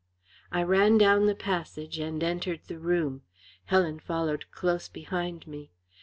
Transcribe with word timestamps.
I 0.51 0.63
ran 0.63 0.97
down 0.97 1.27
the 1.27 1.35
passage 1.35 1.99
and 1.99 2.23
entered 2.23 2.61
the 2.65 2.79
room. 2.79 3.21
Helen 3.65 3.99
followed 3.99 4.49
close 4.49 4.89
behind 4.89 5.45
me. 5.45 5.69